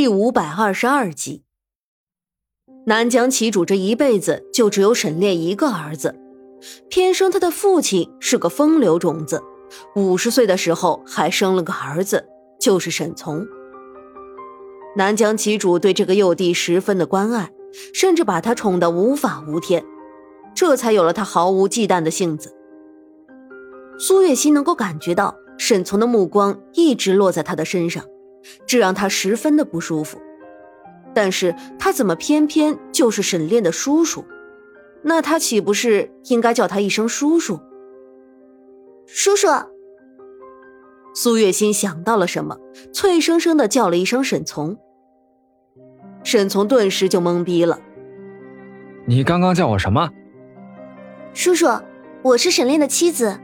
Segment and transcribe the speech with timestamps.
[0.00, 1.44] 第五百二十二集，
[2.86, 6.18] 南疆旗主这一辈子就只有沈炼一个儿子，
[6.88, 9.42] 偏生他的父亲是个风流种子，
[9.94, 12.26] 五十岁的时候还生了个儿子，
[12.58, 13.46] 就是沈从。
[14.96, 17.50] 南疆旗主对这个幼弟十分的关爱，
[17.92, 19.84] 甚至把他宠得无法无天，
[20.54, 22.56] 这才有了他毫无忌惮的性子。
[23.98, 28.02] 苏月心能够感觉到沈从的目光一直落在他的身上。
[28.66, 30.18] 这让他十分的不舒服，
[31.14, 34.24] 但是他怎么偏偏就是沈炼的叔叔？
[35.02, 37.60] 那他岂不是应该叫他一声叔叔？
[39.06, 39.48] 叔叔。
[41.14, 42.56] 苏月心想到了什么，
[42.92, 44.76] 脆生生的叫了一声沈从。
[46.22, 47.80] 沈从顿时就懵逼了。
[49.06, 50.10] 你刚刚叫我什么？
[51.32, 51.66] 叔叔，
[52.22, 53.40] 我是沈炼的妻子。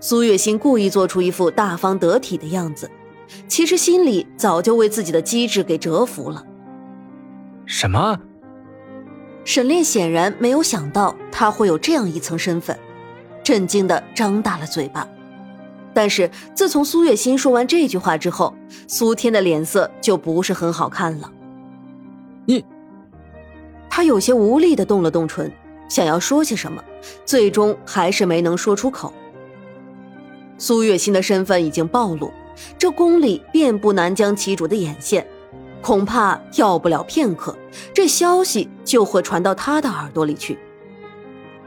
[0.00, 2.90] 苏月心故意做出一副大方得体的样子。
[3.48, 6.44] 其实心里早就为自己的机智给折服了。
[7.66, 8.18] 什么？
[9.44, 12.76] 沈炼显然没有想到他会有这样一层身份，
[13.44, 15.06] 震惊的张大了嘴巴。
[15.94, 18.54] 但是自从苏月心说完这句话之后，
[18.86, 21.32] 苏天的脸色就不是很好看了。
[22.44, 22.64] 你，
[23.88, 25.50] 他有些无力的动了动唇，
[25.88, 26.82] 想要说些什么，
[27.24, 29.12] 最终还是没能说出口。
[30.58, 32.30] 苏月心的身份已经暴露。
[32.78, 35.26] 这宫里遍布南疆旗主的眼线，
[35.82, 37.56] 恐怕要不了片刻，
[37.92, 40.58] 这消息就会传到他的耳朵里去。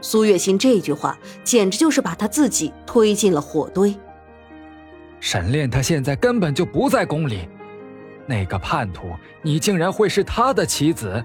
[0.00, 3.94] 苏月心这句话，简直就是把他自己推进了火堆。
[5.20, 7.48] 沈炼他现在根本就不在宫里，
[8.26, 9.08] 那个叛徒，
[9.42, 11.22] 你竟然会是他的棋子？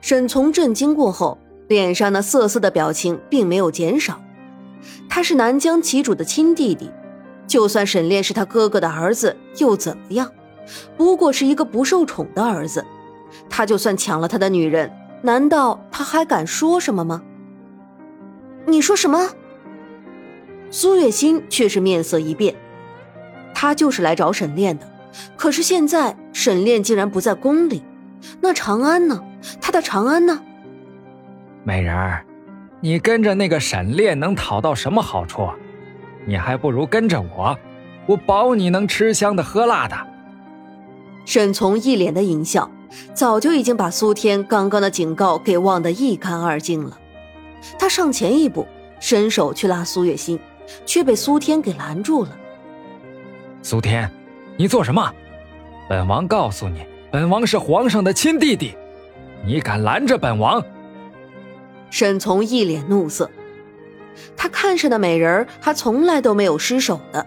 [0.00, 4.20] 沈从震惊过后，脸上那涩涩的表情并没有减少。
[5.08, 6.90] 他是南疆旗主的亲弟弟。
[7.46, 10.30] 就算沈炼是他哥哥的儿子又怎么样？
[10.96, 12.84] 不过是一个不受宠的儿子。
[13.48, 14.90] 他就算抢了他的女人，
[15.22, 17.22] 难道他还敢说什么吗？
[18.66, 19.30] 你说什么？
[20.70, 22.54] 苏月心却是面色一变。
[23.54, 24.86] 他就是来找沈炼的，
[25.36, 27.82] 可是现在沈炼竟然不在宫里，
[28.40, 29.22] 那长安呢？
[29.60, 30.42] 他的长安呢？
[31.62, 32.24] 美人儿，
[32.80, 35.48] 你跟着那个沈炼能讨到什么好处？
[36.26, 37.56] 你还不如跟着我，
[38.06, 39.96] 我保你能吃香的喝辣的。
[41.24, 42.70] 沈从一脸的淫笑，
[43.14, 46.98] 早就已经把苏天刚刚的警告给忘得一干二净了。
[47.78, 48.66] 他上前一步，
[49.00, 50.38] 伸手去拉苏月心，
[50.84, 52.30] 却被苏天给拦住了。
[53.62, 54.10] 苏天，
[54.56, 55.12] 你做什么？
[55.88, 58.76] 本王告诉你，本王是皇上的亲弟弟，
[59.44, 60.62] 你敢拦着本王？
[61.90, 63.30] 沈从一脸怒色。
[64.36, 67.26] 他看上的美人还从来都没有失手的。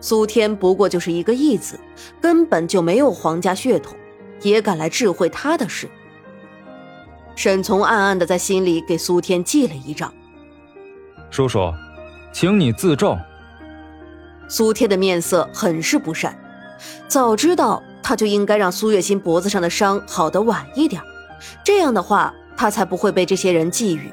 [0.00, 1.80] 苏天不过就是一个义子，
[2.20, 3.96] 根本就没有皇家血统，
[4.42, 5.88] 也敢来智慧他的事。
[7.36, 10.12] 沈从暗暗的在心里给苏天记了一账。
[11.30, 11.72] 叔叔，
[12.32, 13.18] 请你自重。
[14.46, 16.38] 苏天的面色很是不善，
[17.08, 21.00] 早知道他就应该让苏月心脖子上的伤好得晚一点，
[21.64, 24.12] 这样的话他才不会被这些人觊觎。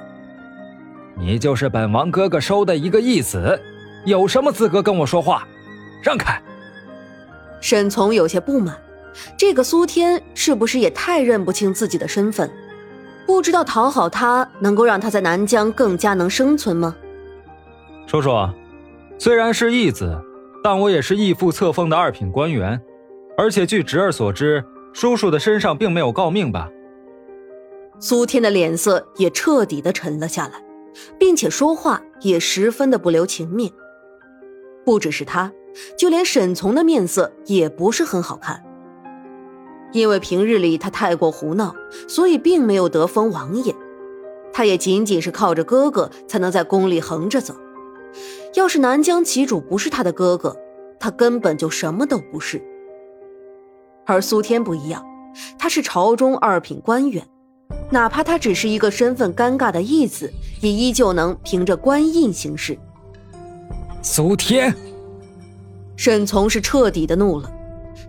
[1.22, 3.62] 你就是本王哥哥收的一个义子，
[4.06, 5.48] 有什么资格跟我说话？
[6.02, 6.42] 让开！
[7.62, 8.76] 沈从有些不满，
[9.38, 12.50] 这个苏天是不是也太认不清自己的身份？
[13.28, 16.96] 不知道讨好他能够让他在南疆更加能生存吗？
[18.08, 18.32] 叔叔，
[19.20, 20.20] 虽然是义子，
[20.64, 22.82] 但我也是义父册封的二品官员，
[23.38, 26.68] 而且据侄儿所知，叔叔的身上并没有诰命吧？
[28.00, 30.54] 苏天的脸色也彻底的沉了下来。
[31.18, 33.72] 并且说话也十分的不留情面。
[34.86, 35.52] 不只是他，
[35.98, 38.64] 就连沈从的面色也不是很好看。
[39.94, 41.76] 因为平日里他太过胡闹，
[42.08, 43.76] 所以并没有得封王爷。
[44.54, 47.56] 他也仅仅是靠着哥哥才能在宫里横着走。
[48.56, 50.58] 要是南疆旗主不是他的哥哥，
[51.00, 52.62] 他根本就什么都不是。
[54.06, 55.06] 而苏天不一样，
[55.58, 57.26] 他是朝中二品官员。
[57.92, 62.78] 哪怕他只是一个身份尴尬的义子，也依旧能凭着官印行事。
[64.02, 64.74] 苏天，
[65.98, 67.52] 沈从是彻底的怒了。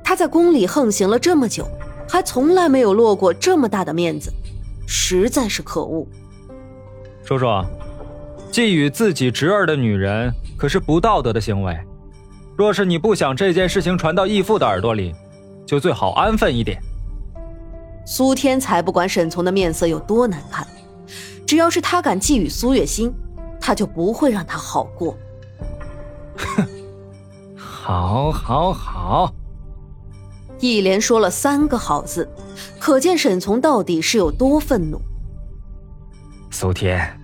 [0.05, 1.67] 他在宫里横行了这么久，
[2.09, 4.33] 还从来没有落过这么大的面子，
[4.87, 6.07] 实在是可恶。
[7.25, 7.47] 叔叔，
[8.53, 11.77] 觊觎自己侄儿的女人可是不道德的行为。
[12.57, 15.13] 若是你不想这件事情传到义父的耳朵里，
[15.67, 16.81] 就最好安分一点。
[18.05, 20.67] 苏天才不管沈从的面色有多难看，
[21.47, 23.13] 只要是他敢觊觎苏月心，
[23.61, 25.17] 他就不会让他好过。
[26.37, 26.67] 哼，
[27.57, 29.35] 好，好，好。
[30.59, 32.29] 一连说了三个好字，
[32.79, 35.01] 可见沈从到底是有多愤怒。
[36.51, 37.19] 苏天，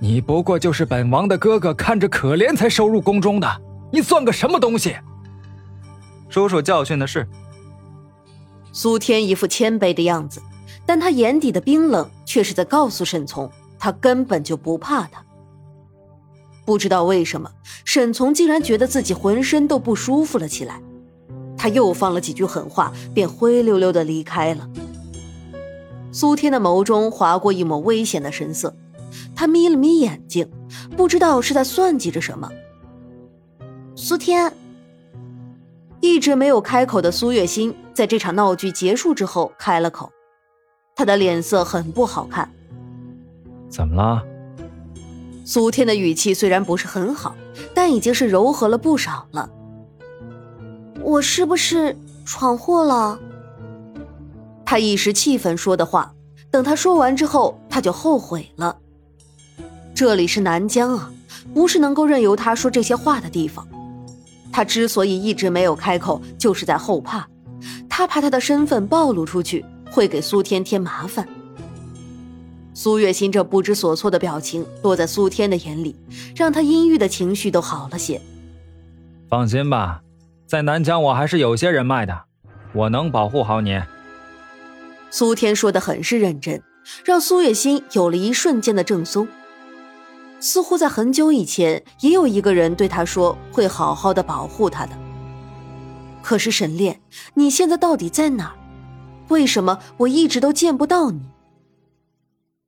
[0.00, 4.96] 你不过就是本王的哥哥，看着可怜才收入宫中的，你算个什么东西？
[6.28, 7.26] 叔叔教训的是。
[8.72, 10.42] 苏天一副谦卑的样子，
[10.86, 15.24] 但他眼底的冰冷却是在告诉沈从，他根本就不怕他。
[16.64, 17.50] 不知道为什么，
[17.84, 20.80] 沈从竟然觉得自己浑身都不舒服了起来。
[21.56, 24.68] 他又放了几句狠话，便灰溜溜的离开了。
[26.10, 28.74] 苏天的眸中划过一抹危险的神色，
[29.34, 30.50] 他眯了眯眼睛，
[30.96, 32.48] 不知道是在算计着什么。
[33.94, 34.52] 苏天
[36.02, 40.10] 一直没有开口的苏月心，在这场闹剧结束之后开了口，
[40.96, 42.52] 他的脸色很不好看。
[43.70, 44.20] 怎么了？
[45.44, 47.36] 苏天的语气虽然不是很好，
[47.72, 49.48] 但已经是柔和了不少了。
[51.00, 53.16] 我是不是闯祸了？
[54.64, 56.12] 他一时气愤说的话，
[56.50, 58.76] 等他说完之后，他就后悔了。
[59.94, 61.12] 这里是南疆啊，
[61.54, 63.64] 不是能够任由他说这些话的地方。
[64.52, 67.26] 他之所以一直没有开口，就是在后怕，
[67.88, 71.26] 他怕他的身份暴露出去，会给苏天添麻烦。
[72.74, 75.96] 苏月心这不知所措的表情落在苏天的眼里，
[76.36, 78.20] 让他阴郁的情绪都好了些。
[79.28, 80.02] 放心吧。
[80.46, 82.24] 在南疆，我还是有些人脉的，
[82.74, 83.80] 我能保护好你。
[85.10, 86.62] 苏天说的很是认真，
[87.04, 89.26] 让苏月心有了一瞬间的正松。
[90.42, 94.92] 似乎在很久以前，也有一个人对他说会好好的保护他的。
[96.20, 97.00] 可是沈炼，
[97.34, 98.54] 你现在到底在哪儿？
[99.28, 101.20] 为什么我一直都见不到你？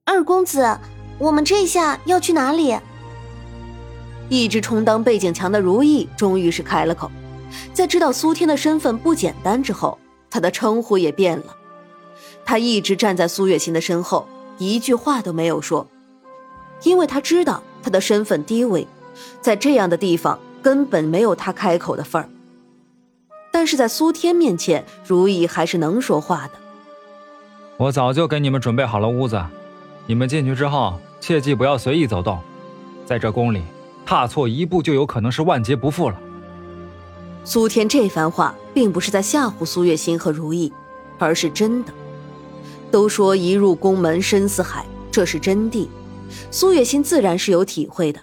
[0.05, 0.79] 二公子，
[1.19, 2.79] 我们这下要去哪里？
[4.29, 7.11] 一直充当背景墙的如意终于是开了口。
[7.73, 9.99] 在知道苏天的身份不简单之后，
[10.31, 11.57] 他的称呼也变了。
[12.45, 14.29] 他一直站在苏月琴的身后，
[14.59, 15.85] 一句话都没有说，
[16.83, 18.87] 因为他知道他的身份低微，
[19.41, 22.29] 在这样的地方根本没有他开口的份儿。
[23.51, 26.53] 但是在苏天面前，如意还是能说话的。
[27.77, 29.43] 我早就给你们准备好了屋子，
[30.07, 32.39] 你们进去之后切记不要随意走动，
[33.07, 33.63] 在这宫里
[34.05, 36.17] 踏错一步就有可能是万劫不复了。
[37.45, 40.73] 苏天这番话并不是在吓唬苏月心和如意，
[41.19, 41.93] 而是真的。
[42.91, 45.89] 都说一入宫门深似海，这是真谛。
[46.51, 48.21] 苏月心自然是有体会的。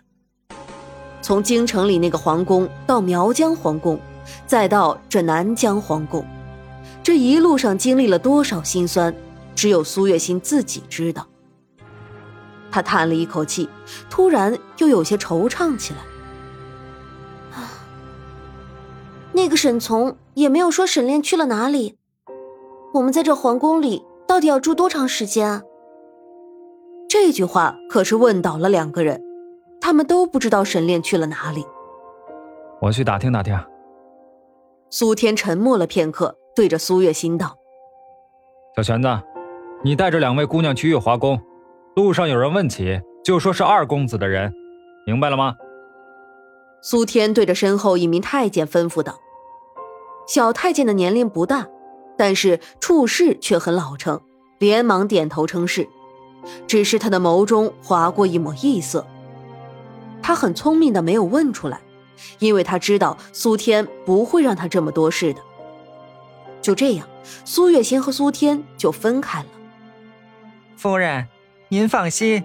[1.21, 3.99] 从京城里那个皇宫到苗疆皇宫，
[4.47, 6.25] 再到这南疆皇宫，
[7.03, 9.13] 这一路上经历了多少辛酸，
[9.55, 11.27] 只有苏月心自己知道。
[12.71, 13.69] 他叹了一口气，
[14.09, 15.99] 突然又有些惆怅起来。
[17.55, 17.69] 啊
[19.33, 21.97] 那个沈从也没有说沈炼去了哪里。
[22.93, 25.61] 我们在这皇宫里到底要住多长时间啊？
[27.11, 29.21] 这句话可是问倒了两个人，
[29.81, 31.65] 他们都不知道沈炼去了哪里。
[32.79, 33.59] 我去打听打听。
[34.89, 37.57] 苏天沉默了片刻，对着苏月心道
[38.77, 39.09] ：“小玄子，
[39.83, 41.37] 你带着两位姑娘去月华宫，
[41.97, 44.53] 路上有人问起，就说是二公子的人，
[45.05, 45.57] 明白了吗？”
[46.81, 49.19] 苏天对着身后一名太监吩咐道
[50.29, 51.67] ：“小太监的年龄不大，
[52.17, 54.21] 但是处事却很老成，
[54.59, 55.85] 连忙点头称是。
[56.67, 59.05] 只是他的眸中划过一抹异色。
[60.21, 61.79] 他很聪明的没有问出来，
[62.39, 65.41] 因为他知道苏天不会让他这么多事的。
[66.61, 67.07] 就这样，
[67.43, 69.47] 苏月心和苏天就分开了。
[70.77, 71.27] 夫人，
[71.69, 72.43] 您放心，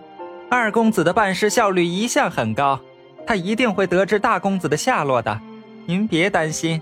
[0.51, 2.81] 二公子的办事效率一向很高。”
[3.27, 5.41] 他一定会得知大公子的下落的，
[5.85, 6.81] 您别担心。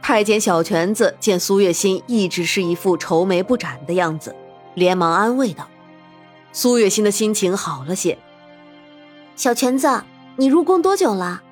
[0.00, 4.32] 太监小泉子见苏月心一直是一副愁眉不展的样子，
[4.74, 5.66] 连忙安慰道
[6.52, 8.18] ：“苏月心的心情好了些。”
[9.36, 10.02] 小泉子，
[10.36, 11.42] 你入宫多久了？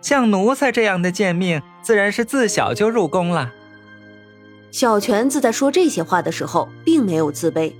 [0.00, 3.52] 像奴才这样的贱命，自然是自小就入宫了。
[4.70, 7.72] 小泉子在说这些话的时候，并没有自卑。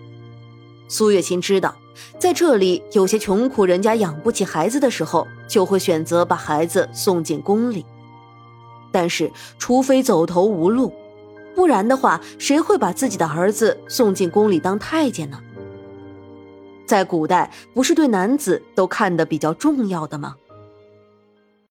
[0.88, 1.74] 苏月心知道。
[2.18, 7.84] 在这里，有些穷苦人家养不起孩子的时候，就会选择把孩子送进宫里。
[8.90, 10.94] 但是，除非走投无路，
[11.54, 15.38] 不然的话，谁会把自己的儿子送进宫里当太监呢？
[16.92, 20.36] 在古代，不是对男子都看得比较重要的吗？